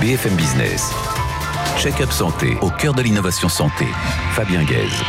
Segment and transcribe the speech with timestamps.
[0.00, 0.92] BFM Business.
[1.76, 3.84] Check-up santé au cœur de l'innovation santé.
[4.30, 5.02] Fabien Guèze.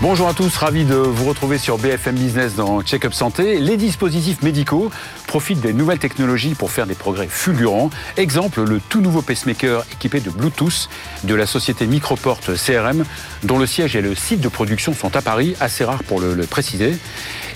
[0.00, 3.58] Bonjour à tous, ravi de vous retrouver sur BFM Business dans Check-up Santé.
[3.58, 4.90] Les dispositifs médicaux
[5.26, 7.90] profitent des nouvelles technologies pour faire des progrès fulgurants.
[8.16, 10.88] Exemple, le tout nouveau pacemaker équipé de Bluetooth
[11.24, 13.04] de la société Microport CRM,
[13.42, 16.34] dont le siège et le site de production sont à Paris, assez rare pour le,
[16.34, 16.96] le préciser.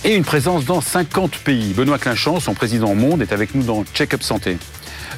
[0.05, 1.73] Et une présence dans 50 pays.
[1.73, 4.59] Benoît Clinchamp, son président au monde, est avec nous dans Check-up Santé.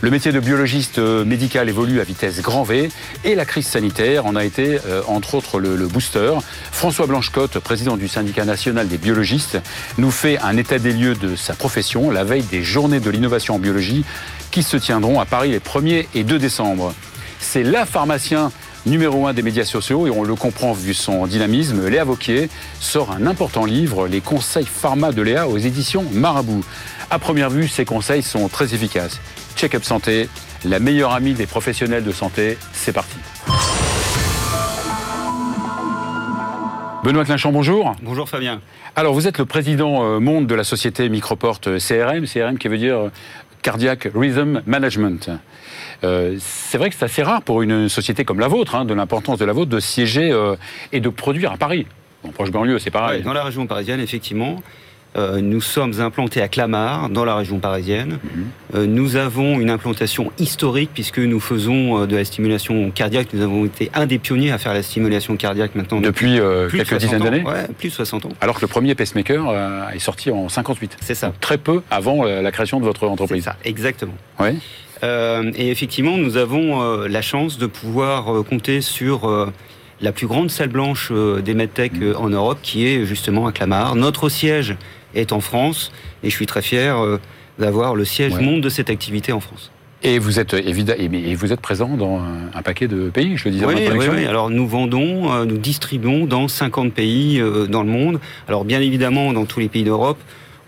[0.03, 2.89] Le métier de biologiste euh, médical évolue à vitesse grand V
[3.23, 6.33] et la crise sanitaire en a été, euh, entre autres, le, booster.
[6.73, 9.61] François Blanchecotte, président du syndicat national des biologistes,
[9.99, 13.57] nous fait un état des lieux de sa profession la veille des journées de l'innovation
[13.57, 14.07] en biologie
[14.51, 16.95] qui se tiendront à Paris les 1er et 2 décembre.
[17.39, 18.53] C'est la pharmacien
[18.87, 21.87] numéro un des médias sociaux et on le comprend vu son dynamisme.
[21.89, 22.49] Léa Vauquier
[22.81, 26.65] sort un important livre, Les conseils pharma de Léa aux éditions Marabout.
[27.13, 29.21] À première vue, ces conseils sont très efficaces.
[29.57, 30.29] Check-up santé,
[30.65, 33.17] la meilleure amie des professionnels de santé, c'est parti.
[37.03, 37.97] Benoît Clinchamp, bonjour.
[38.03, 38.61] Bonjour Fabien.
[38.95, 42.69] Alors, vous êtes le président euh, monde de la société Microport euh, CRM, CRM qui
[42.69, 43.09] veut dire euh,
[43.63, 45.31] Cardiac Rhythm Management.
[46.05, 48.95] Euh, c'est vrai que c'est assez rare pour une société comme la vôtre, hein, de
[48.95, 50.57] l'importance de la vôtre, de siéger euh,
[50.93, 51.87] et de produire à Paris.
[52.23, 53.19] En proche banlieue, c'est pareil.
[53.19, 54.63] Ouais, dans la région parisienne, effectivement.
[55.17, 58.19] Euh, nous sommes implantés à Clamart, dans la région parisienne.
[58.23, 58.45] Mhm.
[58.75, 63.29] Euh, nous avons une implantation historique puisque nous faisons euh, de la stimulation cardiaque.
[63.33, 66.87] Nous avons été un des pionniers à faire la stimulation cardiaque maintenant Depuis de quelques
[66.87, 68.29] 60 dizaines d'années Ouais, plus de 60 ans.
[68.41, 69.53] Alors que le premier pacemaker
[69.93, 70.99] est sorti en 58.
[71.01, 71.29] C'est ça.
[71.29, 73.45] Donc, très peu avant la création de votre C'est entreprise.
[73.45, 74.15] ça, exactement.
[74.39, 74.55] Ouais.
[75.03, 79.51] Et effectivement, nous avons la chance de pouvoir compter sur
[80.01, 83.95] la plus grande salle blanche des medtech euh, en Europe, qui est justement à Clamart.
[83.97, 84.77] Notre siège
[85.15, 87.19] est en France, et je suis très fier euh,
[87.59, 88.43] d'avoir le siège Ouais.
[88.43, 89.71] monde de cette activité en France.
[90.03, 92.21] Et vous êtes évidemment, et vous êtes présent dans
[92.55, 94.25] un, paquet de pays, je le disais Oui, oui, oui.
[94.25, 98.19] Alors nous vendons, euh, nous distribuons dans 50 pays euh, dans le monde.
[98.49, 100.19] Alors bien évidemment dans tous les pays d'Europe,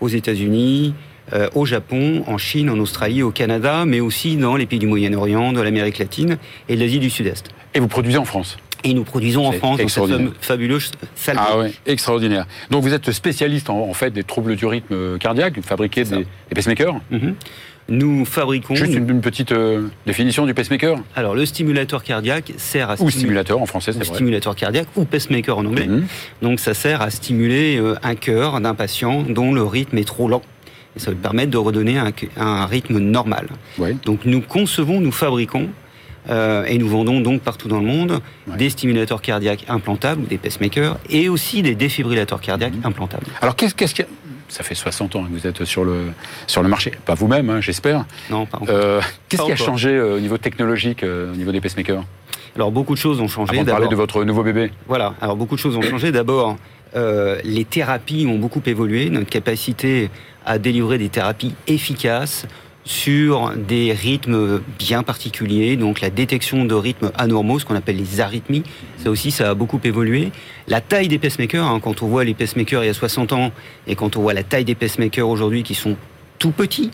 [0.01, 0.93] aux États-Unis,
[1.33, 4.87] euh, au Japon, en Chine, en Australie, au Canada, mais aussi dans les pays du
[4.87, 6.37] Moyen-Orient, de l'Amérique latine
[6.69, 7.45] et de l'Asie du Sud-Est.
[7.73, 8.57] Et vous produisez en France?
[8.83, 11.37] Et nous produisons en France dans cette fabuleuse salle.
[11.39, 12.45] Ah ouais, extraordinaire.
[12.69, 16.17] Donc vous êtes spécialiste en, en fait des troubles du rythme cardiaque, vous fabriquez des,
[16.17, 16.95] des pacemakers.
[17.11, 17.35] Mhm.
[17.89, 18.75] Nous fabriquons.
[18.75, 23.09] Juste une, une petite euh, définition du pacemaker Alors le stimulateur cardiaque sert à ou
[23.09, 24.15] stimulateur en français, c'est vrai.
[24.15, 25.87] stimulateur cardiaque ou pacemaker en anglais.
[25.87, 26.05] Mhm.
[26.41, 30.29] Donc ça sert à stimuler euh, un cœur d'un patient dont le rythme est trop
[30.29, 30.41] lent.
[30.95, 33.47] Et ça va permettre de redonner un, un rythme normal.
[33.77, 33.97] Ouais.
[34.05, 35.67] Donc nous concevons, nous fabriquons
[36.29, 38.57] euh, et nous vendons donc partout dans le monde Ouais.
[38.57, 42.85] des stimulateurs cardiaques implantables ou des pacemakers et aussi des défibrillateurs cardiaques Mhm.
[42.85, 43.25] implantables.
[43.41, 44.05] Alors qu'est-ce qu'il
[44.49, 46.07] Ça fait 60 ans que vous êtes sur le,
[46.47, 46.91] sur le marché.
[47.05, 48.05] Pas vous-même, hein, j'espère.
[48.29, 48.67] Non, pas encore.
[48.75, 52.03] Euh, qu'est-ce qui a changé euh, au niveau technologique, euh, au niveau des pacemakers?
[52.55, 53.53] Alors beaucoup de choses ont changé.
[53.53, 54.71] Avant de parler de votre nouveau bébé.
[54.87, 56.11] Voilà, alors beaucoup de choses ont changé.
[56.11, 56.57] D'abord,
[56.95, 59.09] les thérapies ont beaucoup évolué.
[59.09, 60.11] Notre capacité
[60.45, 62.45] à délivrer des thérapies efficaces
[62.85, 68.19] sur des rythmes bien particuliers, donc la détection de rythmes anormaux, ce qu'on appelle les
[68.19, 68.63] arythmies,
[68.97, 70.31] ça aussi, ça a beaucoup évolué.
[70.67, 73.51] La taille des pacemakers, hein, quand on voit les pacemakers il y a 60 ans
[73.87, 75.95] et quand on voit la taille des pacemakers aujourd'hui qui sont
[76.39, 76.91] tout petits,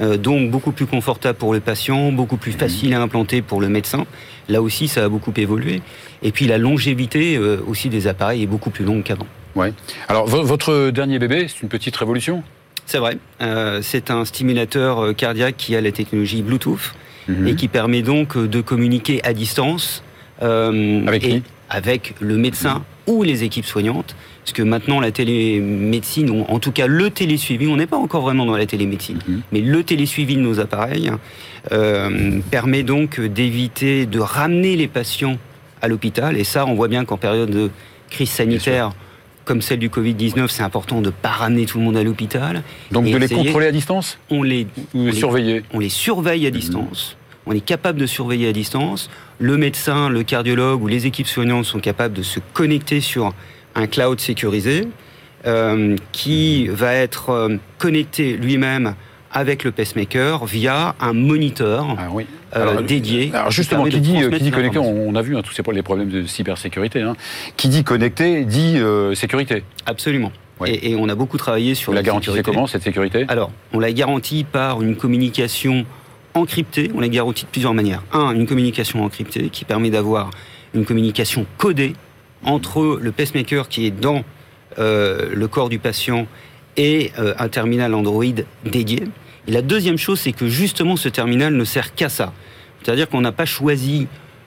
[0.00, 3.68] euh, donc beaucoup plus confortable pour le patient, beaucoup plus facile à implanter pour le
[3.68, 4.06] médecin.
[4.48, 5.82] Là aussi, ça a beaucoup évolué.
[6.22, 9.26] Et puis la longévité euh, aussi des appareils est beaucoup plus longue qu'avant.
[9.54, 9.72] Ouais.
[10.08, 12.42] Alors vo- votre dernier bébé, c'est une petite révolution?
[12.88, 13.18] C'est vrai.
[13.42, 16.94] Euh, c'est un stimulateur euh, cardiaque qui a la technologie Bluetooth
[17.28, 17.46] Mhm.
[17.46, 20.02] et qui permet donc euh, de communiquer à distance
[20.42, 21.42] euh, Avec et qui?
[21.68, 24.16] avec le médecin ou les équipes soignantes.
[24.42, 28.22] Parce que maintenant, la télémédecine, ou en tout cas le télésuivi, on n'est pas encore
[28.22, 29.42] vraiment dans la télémédecine, Mhm.
[29.52, 31.10] mais le télésuivi de nos appareils
[31.72, 35.36] euh, permet donc d'éviter de ramener les patients
[35.82, 36.38] à l'hôpital.
[36.38, 37.68] Et ça, on voit bien qu'en période de
[38.08, 38.92] crise sanitaire,
[39.48, 42.62] comme celle du Covid-19, c'est important de ne pas ramener tout le monde à l'hôpital.
[42.92, 46.46] Donc de les contrôler à distance On les, on les les- surveiller on les surveille
[46.46, 47.16] à distance.
[47.46, 49.08] On est capable de surveiller à distance.
[49.38, 53.32] Le médecin, le cardiologue ou les équipes soignantes sont capables de se connecter sur
[53.74, 54.86] un cloud sécurisé
[55.46, 58.94] euh, qui va être euh, connecté lui-même
[59.32, 62.26] avec le pacemaker via un moniteur Ah oui.
[62.56, 63.30] euh, dédié.
[63.34, 65.82] Alors justement, qui dit, qui dit connecté, on, on a vu hein, tous ces les
[65.82, 67.02] problèmes de cybersécurité.
[67.02, 67.14] Hein.
[67.56, 69.64] Qui dit connecté dit euh, sécurité.
[69.86, 70.32] Absolument.
[70.60, 70.70] Ouais.
[70.70, 73.26] Et, et on a beaucoup travaillé sur Vous la garantissez comment cette sécurité?
[73.28, 75.84] Alors, on la garantit par une communication
[76.34, 76.90] encryptée.
[76.94, 78.02] On la garantit de plusieurs manières.
[78.12, 80.30] Un, une communication encryptée qui permet d'avoir
[80.74, 81.92] une communication codée
[82.44, 84.22] entre le pacemaker qui est dans
[84.78, 86.26] euh, le corps du patient
[86.78, 88.24] et euh, un terminal Android
[88.64, 89.02] dédié.
[89.46, 92.32] Et la deuxième chose, c'est que justement, ce terminal ne sert qu'à ça.
[92.82, 94.06] C'est-à-dire qu'on n'a pas choisi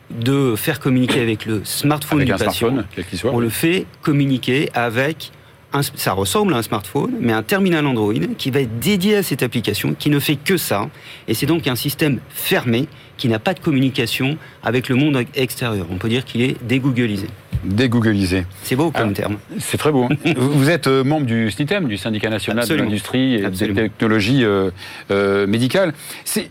[0.10, 2.70] de faire communiquer avec le smartphone Avec du un patient.
[2.70, 3.32] smartphone, quel qu'il soit.
[3.34, 5.32] On le fait communiquer avec
[5.74, 9.24] un- ça ressemble à un smartphone, mais un terminal Android qui va être dédié à
[9.24, 10.90] cette application, qui ne fait que ça.
[11.30, 12.88] Et c'est donc un système fermé
[13.18, 15.86] qui n'a pas de communication avec le monde extérieur.
[15.90, 17.28] On peut dire qu'il est dégooglisé.
[17.64, 18.46] Dégooglisé.
[18.64, 19.38] C'est beau comme Alors, terme.
[19.60, 20.06] C'est très beau.
[20.10, 20.34] hein.
[20.38, 22.86] vous êtes euh, membre du SNITEM, du syndicat national Absolument.
[22.86, 23.76] de l'industrie et Absolument.
[23.76, 24.72] des technologies euh,
[25.12, 25.94] euh, médicales.
[26.26, 26.50] C'est,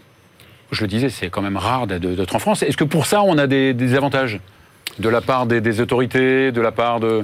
[0.70, 2.62] je le disais, c'est quand même rare d'être d'être en France.
[2.62, 4.40] Est-ce que pour ça, on a des, des avantages?
[4.98, 7.22] De la part des, des autorités, de la part de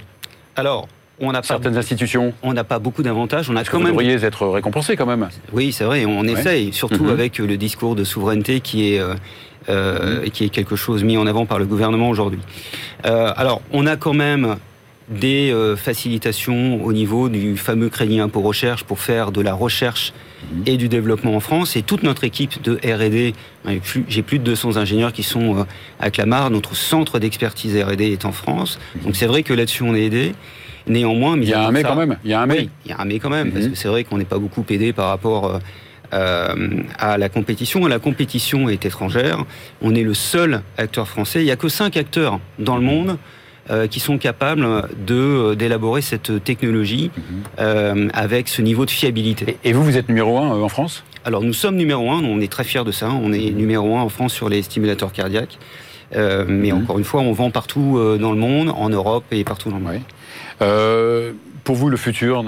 [0.55, 0.89] Alors,
[1.21, 3.49] on n'a pas, certaines institutions on n'a pas beaucoup d'avantages.
[3.51, 5.29] On a Est-ce que quand vous même devriez être récompensé quand même?
[5.53, 7.11] Oui, c'est vrai, on essaye, surtout Mhm.
[7.11, 9.15] avec euh, le discours de souveraineté qui est, euh,
[9.69, 10.31] euh, Mhm.
[10.31, 12.41] qui est quelque chose mis en avant par le gouvernement aujourd'hui.
[13.07, 14.57] Euh, alors, on a quand même
[15.09, 20.13] des euh, facilitations au niveau du fameux crédit impôt recherche pour faire de la recherche
[20.53, 20.63] Mhm.
[20.67, 21.77] et du développement en France.
[21.77, 23.33] Et toute notre équipe de R&D,
[23.67, 25.63] j'ai plus- j'ai plus de 200 ingénieurs qui sont euh,
[26.01, 28.79] à Clamart, notre centre d'expertise R&D est en France.
[29.05, 30.35] Donc c'est vrai que là-dessus on est aidé.
[30.87, 31.37] Néanmoins.
[31.37, 32.17] Il y a un mais ça- quand même.
[32.25, 32.59] Il y a un mais.
[32.59, 33.71] oui, il y a un mais quand même, parce Mhm.
[33.73, 35.59] que c'est vrai qu'on n'est pas beaucoup aidé par rapport euh,
[36.15, 36.55] euh,
[36.99, 37.85] à la compétition.
[37.87, 39.45] La compétition est étrangère.
[39.83, 41.41] On est le seul acteur français.
[41.41, 43.19] Il n'y a que cinq acteurs dans le monde
[43.69, 47.23] euh, qui sont capables de d'élaborer cette technologie Mhm.
[47.59, 49.57] euh, avec ce niveau de fiabilité.
[49.65, 51.03] Et, et vous, vous êtes numéro un euh, en France?
[51.25, 53.11] Alors nous sommes numéro un, on est très fiers de ça.
[53.11, 55.59] On est numéro un en France sur les stimulateurs cardiaques.
[56.15, 56.83] Euh, mais Mhm.
[56.83, 59.79] encore une fois, on vend partout euh, dans le monde, en Europe et partout dans
[59.79, 60.01] le monde.
[60.63, 61.33] Euh,
[61.65, 62.45] pour vous, le futur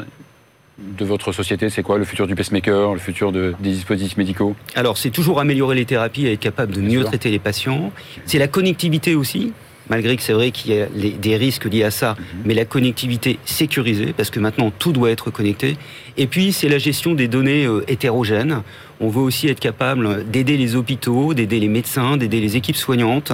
[0.78, 1.99] de votre société, c'est quoi?
[1.99, 4.55] Le futur du pacemaker, le futur de- des dispositifs médicaux?
[4.76, 7.90] Alors, c'est toujours améliorer les thérapies et être capable de mieux traiter les patients.
[8.26, 9.52] C'est la connectivité aussi,
[9.90, 13.40] malgré que c'est vrai qu'il y a des risques liés à ça, mais la connectivité
[13.44, 15.76] sécurisée, parce que maintenant tout doit être connecté.
[16.16, 18.62] Et puis, c'est la gestion des données hétérogènes.
[19.00, 23.33] On veut aussi être capable d'aider les hôpitaux, d'aider les médecins, d'aider les équipes soignantes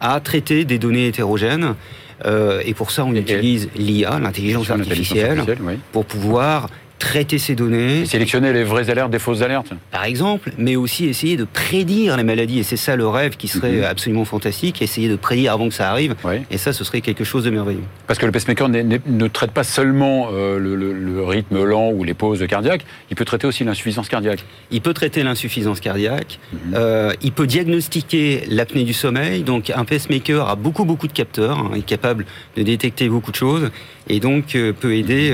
[0.00, 1.74] à traiter des données hétérogènes.
[2.26, 5.74] Euh, et pour ça, on Et- utilise l'IA, l'intelligence artificielle, artificielle, oui.
[5.92, 8.00] pour pouvoir traiter ces données.
[8.00, 9.68] Et sélectionner les vraies alertes des fausses alertes.
[9.90, 12.58] par exemple, mais aussi essayer de prédire les maladies.
[12.58, 13.84] Et c'est ça le rêve qui serait Mhm.
[13.84, 16.14] absolument fantastique, essayer de prédire avant que ça arrive.
[16.24, 16.36] Oui.
[16.50, 17.82] Et ça, ce serait quelque chose de merveilleux.
[18.06, 22.04] Parce que le pacemaker ne traite pas seulement euh, le, le- le rythme lent ou
[22.04, 24.44] les pauses cardiaques, il peut traiter aussi l'insuffisance cardiaque.
[24.70, 26.58] Il peut traiter l'insuffisance cardiaque, Mhm.
[26.74, 29.42] euh, il peut diagnostiquer l'apnée du sommeil.
[29.42, 32.24] Donc un pacemaker a beaucoup, beaucoup de capteurs, hein, est capable
[32.56, 33.70] de détecter beaucoup de choses,
[34.08, 35.30] et donc euh, peut aider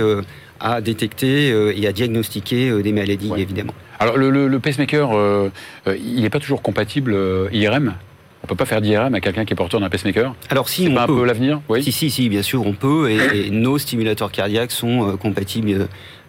[0.61, 3.41] à détecter euh, et à diagnostiquer euh, des maladies, Ouais.
[3.43, 3.75] évidemment.
[4.01, 5.49] Alors le, le- le pacemaker, euh,
[5.87, 7.17] il n'est pas toujours compatible
[7.53, 7.95] IRM
[8.43, 10.95] On peut pas faire d'IRM à quelqu'un qui est porteur d'un pacemaker Alors si on
[10.95, 11.61] pas un peut, peu l'avenir?
[11.69, 11.83] Oui.
[11.83, 13.11] Si, si, si, bien sûr, on peut.
[13.11, 15.89] Et, et nos stimulateurs cardiaques sont euh, compatibles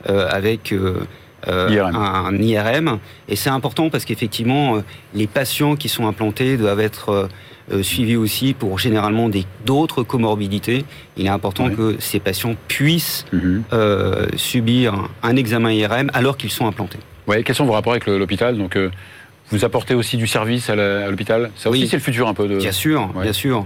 [0.09, 0.99] euh, avec euh,
[1.47, 1.95] IRM.
[1.95, 2.99] Un, un IRM.
[3.27, 4.81] Et c'est important parce qu'effectivement,
[5.13, 7.29] les patients qui sont implantés doivent être
[7.71, 9.29] euh, suivis aussi pour généralement
[9.65, 10.85] d'autres comorbidités.
[11.17, 13.63] Il est important que ces patients puissent Mhm.
[13.73, 16.99] euh, subir un, examen IRM alors qu'ils sont implantés.
[17.27, 18.57] Ouais, quels sont vos rapports avec l'hôpital?
[18.57, 18.91] Donc, euh,
[19.51, 20.75] vous apportez aussi du service à
[21.09, 21.51] l'hôpital?
[21.55, 21.87] Ça aussi, Oui.
[21.87, 22.57] c'est le futur un peu de.
[22.57, 23.23] Bien sûr, ouais.
[23.23, 23.65] bien sûr.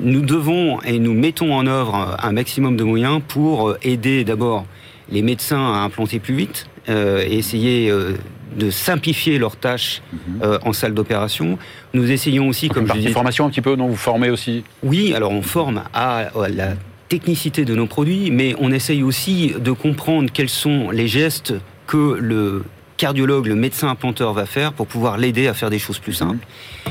[0.00, 4.66] Nous devons et nous mettons en œuvre un maximum de moyens pour aider d'abord
[5.10, 8.12] les médecins à implanter plus vite euh, et essayer euh,
[8.56, 10.42] de simplifier leurs tâches Mhm.
[10.42, 11.58] euh, en salle d'opération.
[11.94, 15.12] Nous essayons aussi, Comme comme je formation un petit peu, non Vous formez aussi oui,
[15.14, 16.74] alors on forme à, à la
[17.08, 21.54] technicité de nos produits, mais on essaye aussi de comprendre quels sont les gestes
[21.86, 22.64] que le
[22.98, 26.44] cardiologue, le médecin implanteur va faire pour pouvoir l'aider à faire des choses plus simples.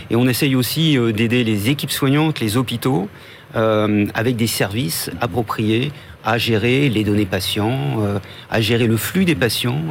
[0.09, 3.09] Et on essaye aussi euh, d'aider les équipes soignantes, les hôpitaux,
[3.55, 5.91] euh, avec des services appropriés
[6.23, 9.81] à gérer les données patients, euh, à gérer le flux des patients,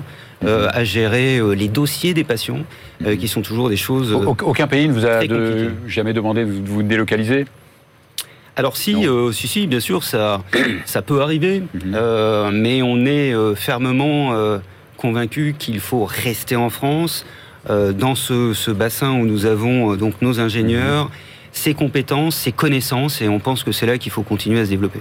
[0.44, 2.60] euh, à gérer euh, les dossiers des patients,
[3.06, 4.12] euh, qui sont toujours des choses...
[4.12, 7.46] Au- Aucun pays ne vous a de- jamais demandé de vous- délocaliser?
[8.56, 10.42] Alors si, euh, si, si, bien sûr, ça,
[10.86, 11.92] ça peut arriver, Mhm.
[11.94, 14.34] euh, mais on est euh, fermement
[14.96, 17.24] convaincu qu'il faut rester en France,
[17.68, 21.10] dans ce, ce bassin où nous avons donc nos ingénieurs,
[21.52, 24.70] ses compétences, ses connaissances, et on pense que c'est là qu'il faut continuer à se
[24.70, 25.00] développer.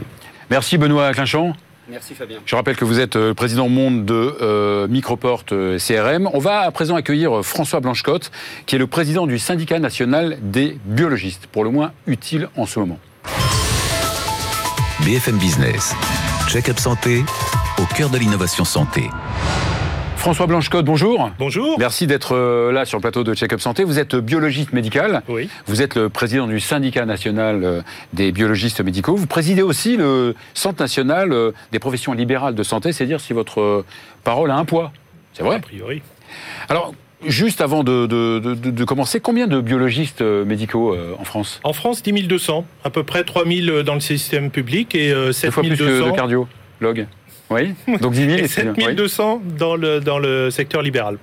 [0.49, 1.53] Merci Benoît Clinchamp.
[1.89, 2.39] Merci Fabien.
[2.45, 6.29] Je rappelle que vous êtes euh, président monde de euh, Microport euh, CRM.
[6.33, 8.31] On va à présent accueillir euh, François Blanchecotte,
[8.65, 12.79] qui est le président du syndicat national des biologistes, pour le moins utile en ce
[12.79, 12.99] moment.
[15.01, 15.93] BFM Business.
[16.47, 17.23] Check-up santé
[17.77, 19.09] au cœur de l'innovation santé.
[20.25, 21.29] François Blanchecotte, bonjour.
[21.37, 21.77] Bonjour.
[21.77, 23.83] Merci d'être euh, là sur le plateau de Check-up Santé.
[23.83, 25.21] Vous êtes biologiste médical.
[25.27, 25.49] Oui.
[25.67, 27.81] Vous êtes le président du syndicat national euh,
[28.13, 29.15] des biologistes médicaux.
[29.15, 33.33] Vous présidez aussi le Centre national euh, des professions libérales de santé, c'est dire si
[33.33, 33.85] votre
[34.23, 34.91] parole a un poids.
[35.33, 36.01] C'est vrai A priori.
[36.69, 36.95] Alors,
[37.27, 41.59] juste avant de, commencer, combien de biologistes médicaux en France?
[41.63, 45.51] En France, 10 200, à peu près 3 000 dans le système public et 7
[45.51, 47.05] fois plus de cardiologues.
[47.49, 51.17] Oui, donc 10 000 et 7 200 dans le, dans le secteur libéral.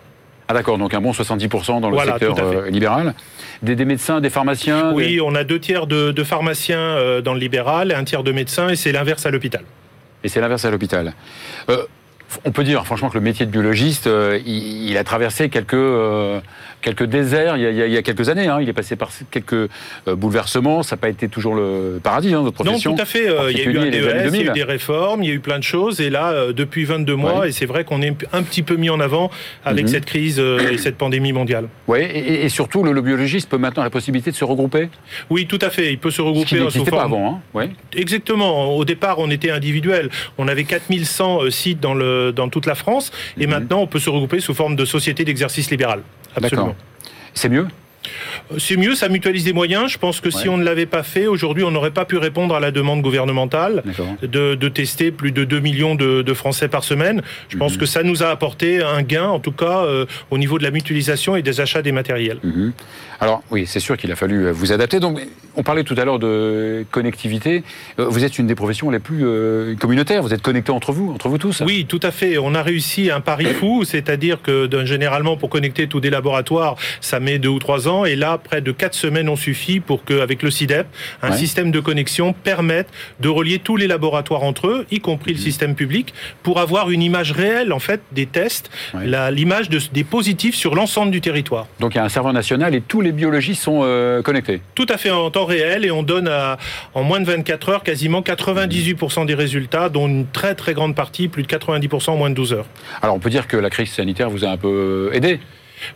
[0.49, 3.15] Ah d'accord, donc un bon 70% dans le secteur libéral.
[3.63, 7.95] Des, médecins, des pharmaciens Oui, on a deux tiers de, pharmaciens dans le libéral et
[7.95, 9.63] un tiers de médecins, et c'est l'inverse à l'hôpital.
[10.25, 11.15] Et c'est l'inverse à l'hôpital
[12.45, 16.41] on peut dire franchement que le métier de biologiste, euh, il, a traversé quelques, euh,
[16.83, 18.49] quelques déserts il y, a, quelques années.
[18.49, 18.59] Hein.
[18.61, 19.69] Il est passé par quelques euh,
[20.09, 20.83] bouleversements.
[20.83, 22.91] Ça n'a pas été toujours le paradis, hein, votre profession.
[22.91, 23.27] Non, tout à fait.
[23.51, 25.35] il y a eu un DES, il y a eu des réformes, il y a
[25.35, 26.01] eu plein de choses.
[26.01, 29.01] Et là, depuis 22 mois, et c'est vrai qu'on est un petit peu mis en
[29.01, 29.31] avant
[29.65, 29.91] avec mhm.
[29.91, 31.69] cette crise et cette pandémie mondiale.
[31.87, 34.89] Oui, et, surtout, le, biologiste peut maintenant la possibilité de se regrouper?
[35.31, 35.93] Oui, tout à fait.
[35.93, 36.49] Il peut se regrouper.
[36.49, 37.43] Ce n'existait pas avant.
[37.55, 37.69] Hein.
[37.97, 38.77] Exactement.
[38.77, 40.11] Au départ, on était individuel.
[40.39, 43.13] On avait 4100 sites dans le dans toute la France.
[43.39, 43.53] Et mhm.
[43.53, 46.03] maintenant, on peut se regrouper sous forme de société d'exercice libéral.
[46.37, 46.72] Absolument.
[47.35, 47.67] C'est mieux?
[48.59, 49.91] C'est mieux, ça mutualise des moyens.
[49.91, 52.55] Je pense que si on ne l'avait pas fait, aujourd'hui, on n'aurait pas pu répondre
[52.55, 53.83] à la demande gouvernementale
[54.23, 57.21] de, tester plus de 2 millions de, Français par semaine.
[57.51, 57.79] Je pense mhm.
[57.79, 60.71] que ça nous a apporté un gain, en tout cas, euh, au niveau de la
[60.71, 62.39] mutualisation et des achats des matériels.
[62.43, 62.73] Mhm.
[63.21, 64.99] Alors, oui, c'est sûr qu'il a fallu euh, vous adapter.
[64.99, 65.21] Donc,
[65.57, 67.63] on parlait tout à l'heure de connectivité.
[67.99, 69.27] Vous êtes une des professions les plus
[69.79, 70.23] communautaires.
[70.23, 71.61] Vous êtes connectés entre vous, entre vous tous.
[71.61, 72.39] Oui, tout à fait.
[72.39, 77.21] On a réussi un pari fou, c'est-à-dire que généralement, pour connecter tous des laboratoires, ça
[77.21, 77.92] met deux ou trois ans.
[78.07, 80.87] Et là, près de quatre semaines ont suffi pour qu'avec le CIDEP,
[81.23, 82.89] un système de connexion permette
[83.21, 85.45] de relier tous les laboratoires entre eux, y compris le mhm.
[85.45, 90.75] système public, pour avoir une image réelle en fait des tests, l'image des positifs sur
[90.75, 91.67] l'ensemble du territoire.
[91.81, 94.61] Donc il y a un serveur national et tous les biologistes sont euh, connectés.
[94.75, 96.31] Tout à fait en temps réel et on donne
[96.95, 101.29] en moins de 24 heures quasiment 98% des résultats, dont une très très grande partie,
[101.29, 102.67] plus de 90% en moins de 12 heures.
[103.03, 105.41] Alors on peut dire que la crise sanitaire vous a un peu aidé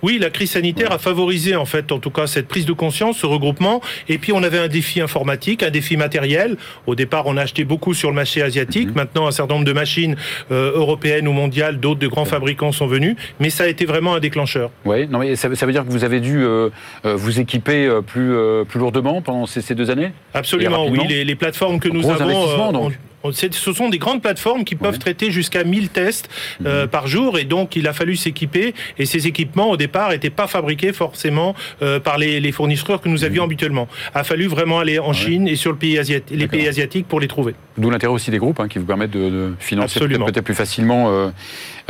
[0.02, 3.18] oui, la crise sanitaire a favorisé en fait, en tout cas, cette prise de conscience,
[3.18, 3.80] ce regroupement.
[4.08, 6.56] Et puis on avait un défi informatique, un défi matériel.
[6.86, 8.88] Au départ, on a acheté beaucoup sur le marché asiatique.
[8.88, 8.94] Mhm.
[8.94, 10.16] Maintenant, un certain nombre de machines
[10.50, 13.16] euh, européennes ou mondiales, d'autres de grands fabricants sont venus.
[13.40, 14.70] Mais ça a été vraiment un déclencheur.
[14.84, 16.70] Oui, non, mais ça, veut dire que vous avez dû euh,
[17.04, 18.34] euh, vous équiper plus,
[18.68, 20.12] plus lourdement pendant ces, deux années?
[20.34, 21.00] Absolument, oui.
[21.08, 22.90] Les, plateformes que nous avons
[23.32, 26.28] ce sont des grandes plateformes qui peuvent traiter jusqu'à 1000 tests
[26.64, 26.88] euh, mhm.
[26.88, 30.46] par jour et donc il a fallu s'équiper et ces équipements au départ n'étaient pas
[30.46, 33.48] fabriqués forcément euh, par les, fournisseurs que nous avions mhm.
[33.48, 33.88] habituellement.
[34.14, 37.28] A fallu vraiment aller en Chine et sur le pays les pays asiatiques pour les
[37.28, 37.54] trouver.
[37.76, 41.30] D'où l'intérêt aussi des groupes hein, qui vous permettent de, financer peut-être plus facilement.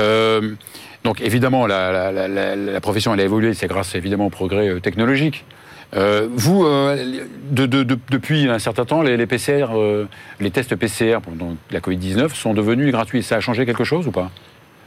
[0.00, 0.54] Euh,
[1.04, 5.44] donc évidemment, la, la, profession elle a évolué, c'est grâce évidemment au progrès technologique.
[5.94, 10.06] Euh, vous, euh, depuis un certain temps, les, PCR, euh,
[10.40, 13.22] les tests PCR pendant la Covid-19 sont devenus gratuits.
[13.22, 14.30] Ça a changé quelque chose ou pas?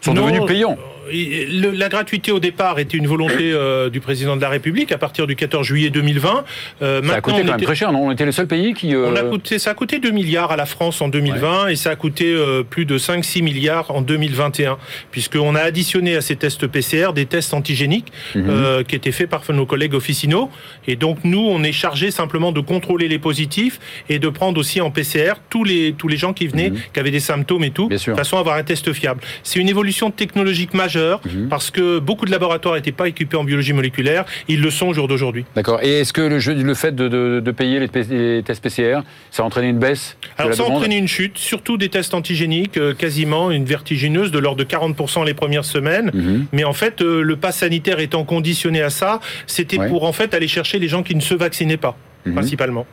[0.01, 0.77] Sont devenus payants.
[1.11, 5.27] la gratuité au départ était une volonté euh, du président de la République à partir
[5.27, 6.43] du 14 juillet 2020.
[6.81, 8.07] Euh, ça a coûté quand même très cher, non?
[8.07, 8.95] On était les seuls pays qui.
[8.95, 11.75] Euh, on a coûté, ça a coûté 2 milliards à la France en 2020 et
[11.75, 12.35] ça a coûté
[12.69, 14.77] plus de 5-6 milliards en 2021,
[15.11, 18.83] puisqu'on a additionné à ces tests PCR des tests antigéniques mhm.
[18.87, 20.49] qui étaient faits par nos collègues officinaux.
[20.87, 23.79] Et donc nous, on est chargé simplement de contrôler les positifs
[24.09, 26.79] et de prendre aussi en PCR tous les, tous les gens qui venaient, mhm.
[26.93, 29.21] qui avaient des symptômes et tout, de façon à avoir un test fiable.
[29.43, 31.50] C'est une évolution technologique majeure mhm.
[31.50, 34.25] parce que beaucoup de laboratoires n'étaient pas équipés en biologie moléculaire.
[34.48, 35.46] Ils le sont au jour d'aujourd'hui.
[35.55, 35.79] D'accord.
[35.84, 39.79] Et est-ce que le, le fait de, payer les, tests PCR, ça a entraîné une
[39.79, 44.31] baisse Alors, ça a entraîné une chute, surtout des tests antigéniques, euh, quasiment une vertigineuse
[44.31, 46.12] de l'ordre de 40% les premières semaines.
[46.13, 46.46] Mhm.
[46.51, 50.34] Mais en fait, euh, le pass sanitaire étant conditionné à ça, c'était pour en fait
[50.34, 52.34] aller chercher les gens qui ne se vaccinaient pas, mhm.
[52.34, 52.86] principalement.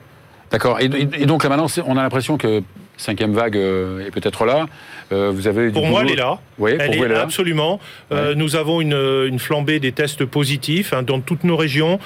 [0.50, 0.80] D'accord.
[0.80, 0.88] Et,
[1.26, 2.62] donc là maintenant, on a l'impression que
[2.96, 4.66] cinquième vague euh, est peut-être là.
[5.12, 6.38] Euh, vous avez pour moi, elle est là.
[6.58, 7.22] Oui, elle est, là.
[7.22, 7.78] absolument.
[8.10, 8.94] Euh, nous avons une,
[9.28, 12.00] une, flambée des tests positifs hein, dans toutes nos régions,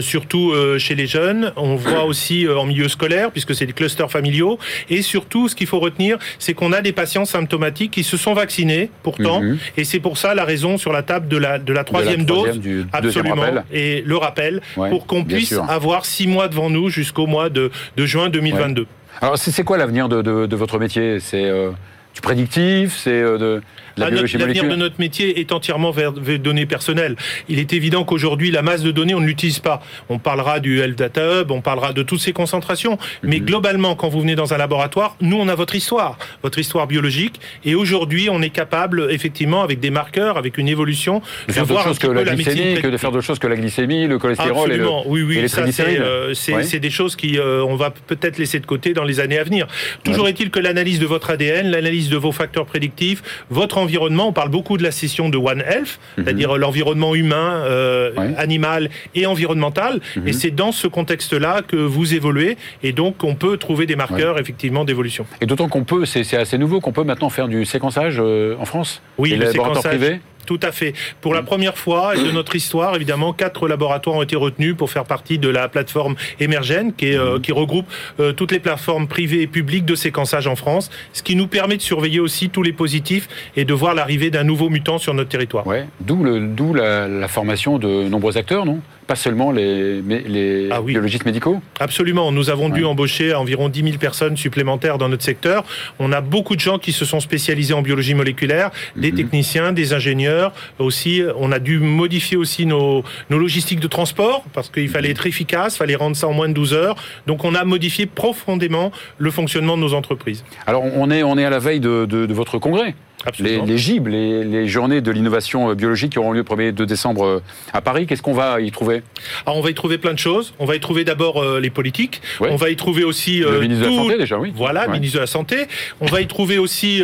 [0.00, 1.52] surtout chez les jeunes.
[1.56, 4.58] On voit aussi en milieu scolaire, puisque c'est des clusters familiaux.
[4.90, 8.34] Et surtout, ce qu'il faut retenir, c'est qu'on a des patients symptomatiques qui se sont
[8.34, 9.40] vaccinés, pourtant.
[9.40, 9.58] Mhm.
[9.76, 12.58] Et c'est pour ça la raison sur la table de la, de la troisième dose.
[12.58, 13.44] Du absolument.
[13.72, 18.06] Et le rappel, pour qu'on puisse avoir six mois devant nous jusqu'au mois de, de
[18.06, 18.86] juin 2022.
[19.24, 21.18] Alors, c'est quoi l'avenir de, votre métier?
[21.18, 21.70] C'est euh,
[22.12, 22.94] du prédictif?
[22.94, 23.62] C'est euh, de
[23.96, 27.16] L'avenir de notre métier est entièrement vers, les données personnelles.
[27.48, 29.82] Il est évident qu'aujourd'hui, la masse de données, on ne l'utilise pas.
[30.08, 32.98] On parlera du Health Data Hub, on parlera de toutes ces concentrations.
[33.22, 33.46] Mais mhm.
[33.46, 37.40] globalement, quand vous venez dans un laboratoire, nous, on a votre histoire, votre histoire biologique.
[37.64, 41.84] Et aujourd'hui, on est capable, effectivement, avec des marqueurs, avec une évolution, de faire d'autres
[41.84, 44.76] choses que la glycémie, que de faire d'autres choses que la glycémie, le cholestérol et
[44.76, 48.66] le, oui, oui, ça, euh, c'est des choses qui, euh, on va peut-être laisser de
[48.66, 49.66] côté dans les années à venir.
[50.02, 53.78] Toujours est-il que l'analyse de votre ADN, l'analyse de vos facteurs prédictifs, votre
[54.24, 56.24] on parle beaucoup de la session de One Health, mhm.
[56.24, 60.00] c'est-à-dire l'environnement humain, euh, animal et environnemental.
[60.16, 60.28] Mhm.
[60.28, 62.56] Et c'est dans ce contexte-là que vous évoluez.
[62.82, 65.26] Et donc, on peut trouver des marqueurs, effectivement, d'évolution.
[65.40, 68.64] Et d'autant qu'on peut, c'est assez nouveau, qu'on peut maintenant faire du séquençage euh, en
[68.64, 69.02] France?
[69.18, 70.20] Oui, le séquençage.
[70.46, 70.92] Tout à fait.
[71.20, 75.04] Pour la première fois de notre histoire, évidemment, quatre laboratoires ont été retenus pour faire
[75.04, 77.86] partie de la plateforme Emergen, qui, euh, qui regroupe
[78.20, 81.76] euh, toutes les plateformes privées et publiques de séquençage en France, ce qui nous permet
[81.76, 85.30] de surveiller aussi tous les positifs et de voir l'arrivée d'un nouveau mutant sur notre
[85.30, 85.64] territoire.
[86.00, 88.80] D'où la formation de nombreux acteurs, non?
[89.06, 92.32] Pas seulement les, les ah biologistes médicaux Absolument.
[92.32, 95.64] Nous avons dû embaucher environ 10 000 personnes supplémentaires dans notre secteur.
[95.98, 99.16] On a beaucoup de gens qui se sont spécialisés en biologie moléculaire, des mhm.
[99.16, 100.52] techniciens, des ingénieurs.
[100.78, 105.26] Aussi, on a dû modifier aussi nos, nos logistiques de transport parce qu'il fallait être
[105.26, 106.96] efficace, il fallait rendre ça en moins de 12 heures.
[107.26, 110.44] Donc, on a modifié profondément le fonctionnement de nos entreprises.
[110.66, 112.94] Alors, on est, on est à la veille de, de votre congrès
[113.38, 116.86] les, les, GIB, les, journées de l'innovation euh, biologique qui auront lieu le 1er 2
[116.86, 118.06] décembre euh, à Paris.
[118.06, 119.02] Qu'est-ce qu'on va y trouver?
[119.46, 120.54] Alors, On va y trouver plein de choses.
[120.58, 122.22] On va y trouver d'abord euh, les politiques.
[122.40, 123.38] On va y trouver aussi...
[123.38, 124.52] le ministre de la Santé déjà, oui.
[124.54, 125.66] Voilà, ministre de la Santé.
[126.00, 127.02] On va y trouver aussi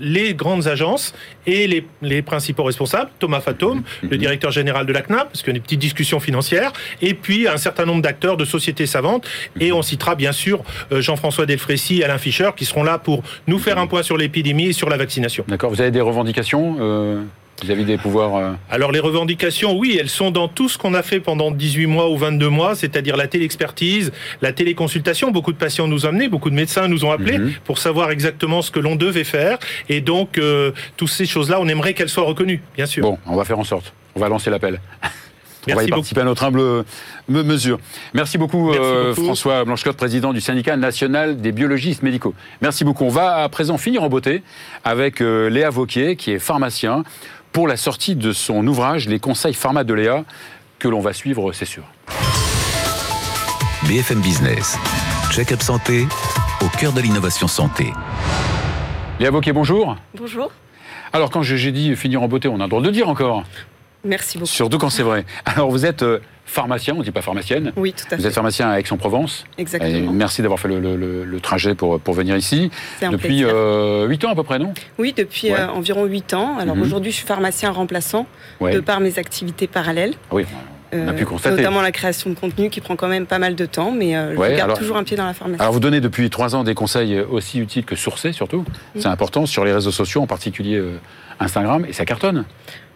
[0.00, 1.14] les grandes agences
[1.46, 3.10] et les, les principaux responsables.
[3.18, 4.10] Thomas Fatome, mhm.
[4.10, 6.72] le directeur général de la CNAP, parce qu'il y a des petites discussions financières.
[7.02, 9.26] Et puis un certain nombre d'acteurs de sociétés savantes.
[9.60, 13.58] Et on citera bien sûr Jean-François Delfrécy et Alain Fischer qui seront là pour nous
[13.58, 15.44] faire un point sur l'épidémie et sur la vaccination.
[15.54, 15.70] D'accord.
[15.70, 17.22] Vous avez des revendications euh,
[17.62, 21.02] vis-à-vis des pouvoirs euh Alors les revendications, oui, elles sont dans tout ce qu'on a
[21.04, 24.10] fait pendant 18 mois ou 22 mois, c'est-à-dire la téléexpertise,
[24.42, 25.30] la téléconsultation.
[25.30, 27.52] Beaucoup de patients nous ont amenés, beaucoup de médecins nous ont appelés mhm.
[27.62, 29.60] pour savoir exactement ce que l'on devait faire.
[29.88, 33.04] Et donc, euh, toutes ces choses-là, on aimerait qu'elles soient reconnues, bien sûr.
[33.04, 33.92] Bon, on va faire en sorte.
[34.16, 34.80] On va lancer l'appel.
[35.68, 36.84] on va y participer à notre humble
[37.28, 37.78] mesure.
[38.12, 42.34] Merci beaucoup, euh, François Blanchecotte, président du syndicat national des biologistes médicaux.
[42.60, 43.04] Merci beaucoup.
[43.04, 44.42] On va à présent finir en beauté
[44.84, 47.04] avec euh, Léa Vauquier, qui est pharmacien,
[47.52, 50.24] pour la sortie de son ouvrage Les conseils pharma de Léa,
[50.78, 51.84] que l'on va suivre, c'est sûr.
[53.88, 54.78] BFM Business,
[55.30, 56.06] check-up santé,
[56.62, 57.92] au cœur de l'innovation santé.
[59.20, 59.96] Léa Vauquier, bonjour.
[60.18, 60.50] Bonjour.
[61.12, 63.44] Alors, quand j'ai dit finir en beauté, on a le droit de le dire encore.
[64.04, 64.50] Merci beaucoup.
[64.50, 65.24] Surtout quand c'est vrai.
[65.44, 67.72] Alors, vous êtes euh, pharmacien, on ne dit pas pharmacienne.
[67.76, 68.16] Oui, tout à fait.
[68.16, 69.44] Vous êtes pharmacien à Aix-en-Provence.
[69.58, 70.12] Exactement.
[70.12, 72.70] merci d'avoir fait le, trajet pour, pour venir ici.
[73.02, 74.72] Un depuis euh, 8 ans à peu près, non?
[74.98, 76.58] Oui, depuis euh, environ 8 ans.
[76.58, 76.82] Alors mhm.
[76.82, 78.26] aujourd'hui, je suis pharmacien remplaçant
[78.60, 80.14] de par mes activités parallèles.
[80.30, 80.44] Oui.
[80.94, 81.56] On a pu euh, constater.
[81.56, 84.34] Notamment la création de contenu qui prend quand même pas mal de temps, mais euh,
[84.34, 85.60] je garde toujours un pied dans la pharmacie.
[85.60, 88.64] Alors vous donnez depuis trois ans des conseils aussi utiles que sourcés surtout.
[88.96, 90.82] C'est important sur les réseaux sociaux, en particulier
[91.40, 92.44] Instagram, et ça cartonne.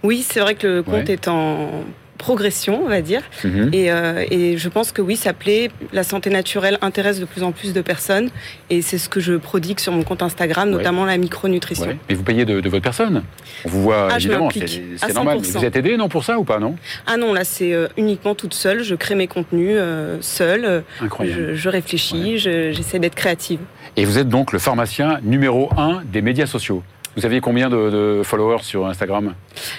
[0.03, 1.85] Oui, c'est vrai que le compte est en
[2.19, 3.23] progression, on va dire.
[3.45, 3.71] Mhm.
[3.75, 5.71] Euh, et, je pense que oui, ça plaît.
[5.93, 8.29] La santé naturelle intéresse de plus en plus de personnes.
[8.69, 11.97] Et c'est ce que je prodigue sur mon compte Instagram, notamment la micronutrition.
[12.09, 13.23] Mais vous payez de, votre personne?
[13.65, 15.39] On vous voit, ah, évidemment, c'est normal.
[15.39, 16.77] Vous êtes aidé, non, pour ça ou pas, non?
[17.07, 18.83] Ah non, là, c'est euh, uniquement toute seule.
[18.83, 20.83] Je crée mes contenus euh, seule.
[21.01, 21.55] Incroyable.
[21.55, 23.61] Je, réfléchis, j'essaie d'être créative.
[23.97, 26.83] Et vous êtes donc le pharmacien numéro un des médias sociaux
[27.17, 29.35] vous aviez combien de, followers sur Instagram?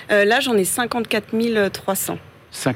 [0.10, 2.18] Là, j'en ai 54 300.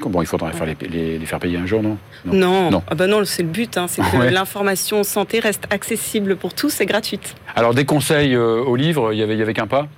[0.06, 1.98] Bon, il faudrait faire les, faire payer un jour, non?
[2.24, 2.82] Non, non.
[2.88, 3.76] Ah bah non c'est le but.
[3.76, 7.34] Hein, c'est que l'information santé reste accessible pour tous et gratuite.
[7.54, 9.88] Alors, des conseils euh, au livre, il y avait, il y avait qu'un pas?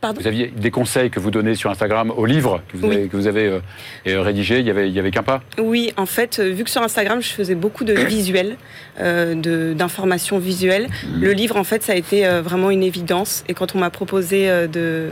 [0.00, 0.20] Pardon?
[0.20, 2.76] Vous aviez des conseils que vous donnez sur Instagram au livre que
[3.16, 3.60] vous avez, euh,
[4.06, 5.40] euh, rédigé, il y avait, il y avait qu'un pas?
[5.58, 8.56] Oui, en fait, vu que sur Instagram, je faisais beaucoup de visuels,
[8.98, 11.20] d'informations visuelles, mmh.
[11.20, 13.44] le livre, en fait, ça a été vraiment une évidence.
[13.48, 15.10] Et quand on m'a proposé de,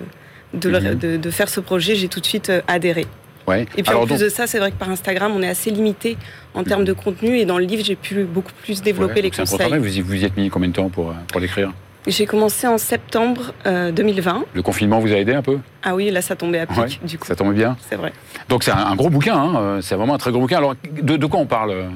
[0.53, 1.19] de, mmh.
[1.21, 3.07] de faire ce projet, j'ai tout de suite adhéré.
[3.53, 6.17] Et puis en plus de ça, c'est vrai que par Instagram, on est assez limité
[6.55, 7.39] en termes de contenu.
[7.39, 9.79] Et dans le livre, j'ai pu beaucoup plus développer les conseils.
[9.79, 11.73] Vous y, vous y êtes mis combien de temps pour, pour l'écrire?
[12.07, 14.37] J'ai commencé en septembre 2020.
[14.37, 15.59] Euh, le confinement vous a aidé un peu?
[15.83, 17.27] Ah oui, là ça tombait à pic du coup.
[17.27, 18.13] Ça tombait bien C'est vrai.
[18.51, 20.59] Donc c'est un, gros bouquin, hein, euh, c'est vraiment un très gros bouquin.
[20.59, 21.71] Alors de, de quoi on parle?
[21.71, 21.89] euh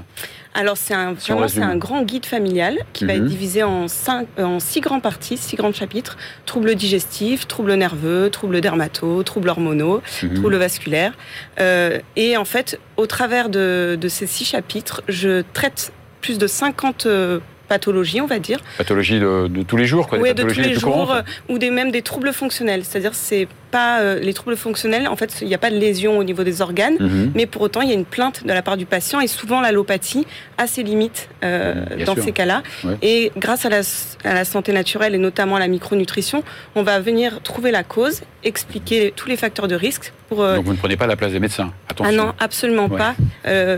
[0.59, 3.29] alors c'est un, c'est un grand guide familial qui va être mhm.
[3.29, 6.17] divisé en, cinq, en six grands parties, six grands chapitres.
[6.47, 10.35] Troubles digestifs, troubles nerveux, troubles dermato, troubles hormonaux, mhm.
[10.35, 11.13] troubles vasculaires.
[11.61, 16.49] Euh, et en fait, au travers de, de, ces six chapitres, je traite plus de
[16.49, 18.59] 50 euh, pathologies, on va dire.
[18.79, 20.19] Pathologies de, tous les jours, quoi.
[20.19, 21.15] Oui, de tous les jours,
[21.49, 22.85] ou des, même des troubles fonctionnels.
[22.85, 25.07] C'est-à-dire c'est pas euh, les troubles fonctionnels.
[25.09, 27.33] En fait, il n'y a pas de lésion au niveau des organes, Mhm.
[27.35, 29.61] mais pour autant, il y a une plainte de la part du patient et souvent
[29.61, 30.27] l'allopathie
[30.57, 31.75] a ses limites euh,
[32.07, 32.25] dans sûr.
[32.25, 32.63] ces cas-là.
[32.85, 32.97] Ouais.
[33.03, 33.81] Et grâce à la,
[34.25, 36.43] à la santé naturelle et notamment à la micronutrition,
[36.75, 40.43] on va venir trouver la cause, expliquer tous les facteurs de risque pour.
[40.43, 41.73] euh, Donc vous ne prenez pas la place des médecins.
[41.91, 42.13] Attention.
[42.21, 42.99] ah non, absolument Ouais.
[42.99, 43.15] pas.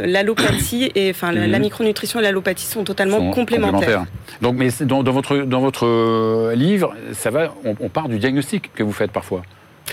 [0.07, 1.51] L'allopathie et enfin la- Mhm.
[1.51, 4.05] la micronutrition et l'allopathie sont totalement sont complémentaires.
[4.43, 7.55] Donc, mais dans, dans votre dans votre livre, ça va.
[7.65, 9.43] On, on part du diagnostic que vous faites parfois,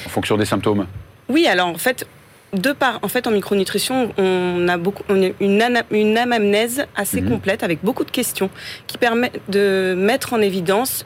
[0.05, 0.86] en fonction des symptômes.
[1.29, 2.07] Oui, alors en fait,
[2.53, 6.86] de part, en fait, en micronutrition, on a beaucoup, on a une, ana- une anamnèse
[6.95, 7.29] assez Mhm.
[7.29, 8.49] complète avec beaucoup de questions
[8.88, 11.05] qui permettent de mettre en évidence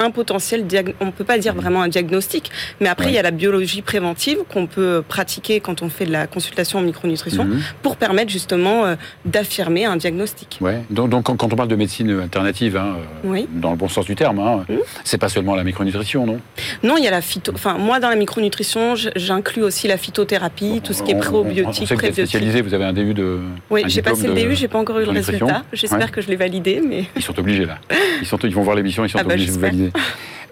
[0.00, 3.12] un potentiel, diag- on peut pas dire vraiment un diagnostic, mais après Ouais.
[3.12, 6.78] il y a la biologie préventive qu'on peut pratiquer quand on fait de la consultation
[6.78, 7.60] en micronutrition Mhm.
[7.82, 8.94] pour permettre justement euh,
[9.26, 10.58] d'affirmer un diagnostic.
[10.60, 10.82] Ouais.
[10.90, 13.46] Donc, donc, quand, on parle de médecine alternative, hein, euh, Oui.
[13.52, 14.78] dans le bon sens du terme, hein, Mhm.
[15.04, 16.40] c'est pas seulement la micronutrition, non?
[16.82, 17.52] Non, il y a la phyto.
[17.54, 21.20] Enfin, moi, dans la micronutrition, j'inclus aussi la phytothérapie, tout ce qui est On- on-
[21.20, 22.26] On probiotique, sait que vous prébiotique.
[22.28, 23.40] spécialisé, vous avez un DU de.
[23.68, 25.62] Oui, j'ai passé le DU, j'ai pas encore eu le résultat.
[25.74, 26.08] J'espère Ouais.
[26.10, 27.78] que je l'ai validé, mais Ils sont obligés là.
[28.22, 29.89] Ils, sont, ils vont voir l'émission, ils sont Ah bah, obligés de vous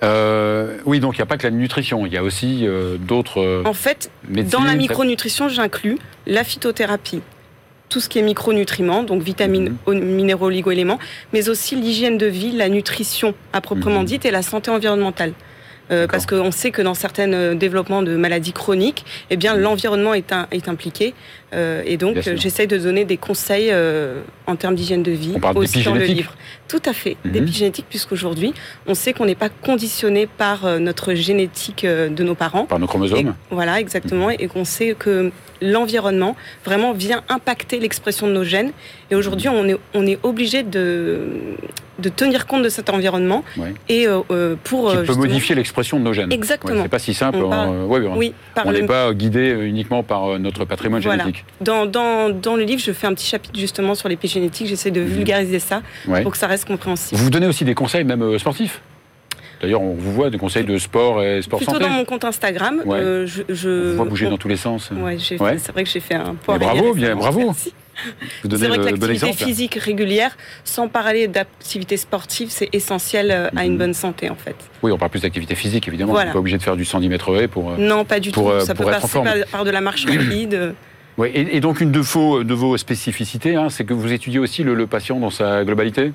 [0.04, 2.96] Euh, oui, donc il n'y a pas que la nutrition, il y a aussi euh,
[2.98, 4.58] d'autres euh, en fait, médecines.
[4.60, 7.20] dans la micronutrition, j'inclus la phytothérapie,
[7.88, 9.76] tout ce qui est micronutriments, donc vitamines, Mhm.
[9.86, 11.00] o- minéraux, oligo-éléments,
[11.32, 14.06] mais aussi l'hygiène de vie, la nutrition à proprement Mhm.
[14.06, 15.32] dite et la santé environnementale.
[15.90, 20.32] Euh, parce qu'on sait que dans certains développements de maladies chroniques, eh bien l'environnement est,
[20.34, 21.14] un- est impliqué,
[21.54, 25.40] Euh, et donc j'essaye de donner des conseils euh, en termes d'hygiène de vie On
[25.40, 26.34] parle aussi dans le livre.
[26.68, 27.32] Tout à fait, Mhm.
[27.32, 28.52] d'épigénétique, puisqu'aujourd'hui
[28.86, 32.64] on sait qu'on n'est pas conditionné par euh, notre génétique de nos parents.
[32.66, 33.18] par nos chromosomes.
[33.50, 34.28] Et- voilà, exactement.
[34.28, 35.32] Et qu'on sait que
[35.62, 38.72] l'environnement vraiment vient impacter l'expression de nos gènes.
[39.10, 41.20] Et aujourd'hui, on est, on est obligé de,
[41.98, 43.42] de tenir compte de cet environnement.
[43.56, 43.72] Ouais.
[43.88, 44.90] Et euh, pour.
[44.90, 46.30] qui peut justement- modifier l'expression de nos gènes.
[46.32, 46.74] Exactement.
[46.76, 47.38] Ouais, c'est pas si simple.
[47.42, 48.34] On parle- hein, ouais, ouais, Oui,
[48.64, 51.24] on le- n'est pas guidé uniquement par notre patrimoine Voilà.
[51.24, 51.37] génétique.
[51.60, 54.66] Dans, dans, dans le livre, je fais un petit chapitre justement sur l'épigénétique.
[54.66, 55.06] J'essaie de Mhm.
[55.08, 56.22] vulgariser ça Ouais.
[56.22, 57.20] pour que ça reste compréhensible.
[57.20, 58.80] Vous donnez aussi des conseils même euh, sportifs?
[59.60, 61.84] D'ailleurs, on vous voit des conseils de sport et sport Plutôt santé.
[61.84, 62.98] dans mon compte Instagram, Ouais.
[63.00, 64.90] euh, je, On je- vous voit bouger bon, dans tous les sens.
[64.92, 65.58] Ouais, j'ai- Ouais.
[65.58, 66.58] c'est vrai que j'ai fait un poids.
[66.58, 67.40] Mais bravo, bien, bravo.
[67.46, 67.72] Merci.
[68.44, 69.44] Vous donnez vrai que bon l'activité exemple.
[69.50, 73.72] physique régulière, sans parler d'activité sportive, c'est essentiel euh, à Mhm.
[73.72, 74.54] une bonne santé en fait.
[74.84, 76.12] Oui, on parle plus d'activité physique, évidemment.
[76.12, 76.26] Voilà.
[76.26, 77.76] On n'est pas obligé de faire du 110 mètres haies pour.
[77.76, 78.64] Non, pas du Pour, tout.
[78.64, 79.18] Ça pour peut passer
[79.50, 80.74] par de la marche rapide.
[81.18, 84.38] Ouais, et, et donc, une de vos, de vos spécificités, hein, c'est que vous étudiez
[84.38, 86.12] aussi le, le patient dans sa globalité?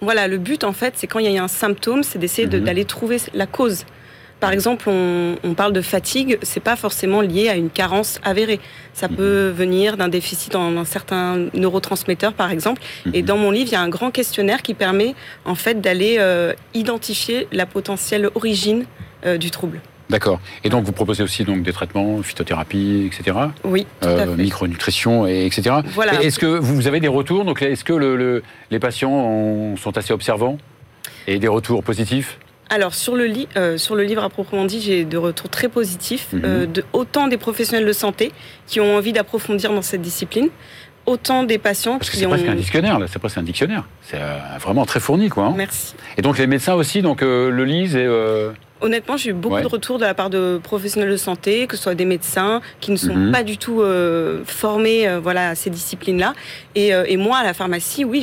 [0.00, 2.58] Voilà, le but en fait, c'est quand il y a un symptôme, c'est d'essayer de-
[2.58, 2.64] Mhm.
[2.64, 3.84] d'aller trouver la cause.
[4.40, 8.60] Par exemple, on, on parle de fatigue, c'est pas forcément lié à une carence avérée.
[8.92, 9.16] Ça Mhm.
[9.16, 12.82] peut venir d'un déficit en un certain neurotransmetteur, par exemple.
[13.14, 13.26] Et Mhm.
[13.26, 15.14] dans mon livre, il y a un grand questionnaire qui permet
[15.46, 18.84] en fait d'aller euh, identifier la potentielle origine
[19.24, 19.80] euh, du trouble.
[20.08, 20.40] D'accord.
[20.62, 23.36] Et donc, vous proposez aussi donc, des traitements, phytothérapie, etc.
[23.64, 24.42] Oui, tout euh, à fait.
[24.42, 25.76] micronutrition, et etc.
[25.94, 26.22] Voilà.
[26.22, 27.44] Et Est-ce que vous avez des retours?
[27.44, 30.58] Donc, est-ce que le- le- les patients ont- sont assez observants
[31.26, 32.38] et des retours positifs?
[32.68, 35.68] Alors sur le, li- euh, sur le livre à proprement dit, j'ai de retours très
[35.68, 36.42] positifs, Mhm.
[36.44, 38.32] euh, de, autant des professionnels de santé
[38.66, 40.48] qui ont envie d'approfondir dans cette discipline,
[41.06, 42.30] autant des patients Parce que c'est ont...
[42.30, 43.06] presque un dictionnaire, là.
[43.08, 43.84] C'est presque un dictionnaire.
[44.02, 45.44] C'est euh, vraiment très fourni, quoi.
[45.46, 45.54] hein.
[45.56, 45.94] Merci.
[46.18, 48.04] Et donc, les médecins aussi donc, euh, le lisent et.
[48.04, 48.50] euh,
[48.82, 49.62] Honnêtement, j'ai eu beaucoup Ouais.
[49.62, 52.90] de retours de la part de professionnels de santé, que ce soit des médecins qui
[52.90, 53.32] ne sont Mhm.
[53.32, 56.34] pas du tout euh, formés euh, voilà, à ces disciplines-là.
[56.74, 58.22] Et, euh, et moi, à la pharmacie, oui,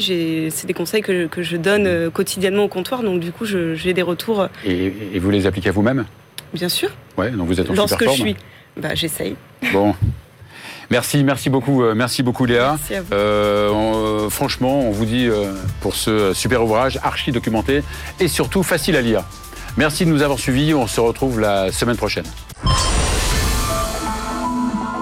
[0.52, 3.02] c'est des conseils que, que je donne quotidiennement au comptoir.
[3.02, 6.06] Donc du coup, j'ai des retours, et, et vous les appliquez à vous-même?
[6.54, 8.36] Bien sûr, Ouais, donc vous êtes en lorsque super je suis.
[8.78, 9.36] Bah, j'essaye.
[9.72, 9.96] Bon.
[10.90, 12.78] Merci, merci beaucoup, euh, merci beaucoup Léa.
[12.80, 13.08] Merci à vous.
[13.14, 15.30] Euh, on- euh, franchement, on vous dit
[15.82, 17.84] pour ce super ouvrage, archi documenté
[18.20, 19.24] et surtout facile à lire.
[19.78, 20.74] Merci de nous avoir suivis.
[20.74, 22.26] On se retrouve la semaine prochaine.